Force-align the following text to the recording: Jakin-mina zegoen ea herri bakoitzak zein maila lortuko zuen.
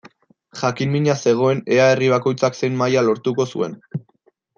Jakin-mina 0.59 1.15
zegoen 1.25 1.61
ea 1.75 1.85
herri 1.89 2.09
bakoitzak 2.13 2.57
zein 2.61 2.81
maila 2.81 3.05
lortuko 3.09 3.47
zuen. 3.57 3.77